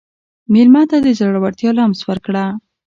[0.53, 2.45] مېلمه ته د زړورتیا لمس ورکړه.